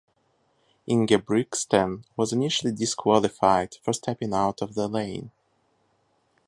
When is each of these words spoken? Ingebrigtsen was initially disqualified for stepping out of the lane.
Ingebrigtsen 0.89 2.05
was 2.17 2.33
initially 2.33 2.73
disqualified 2.73 3.75
for 3.83 3.93
stepping 3.93 4.33
out 4.33 4.59
of 4.63 4.73
the 4.73 4.87
lane. 4.87 5.29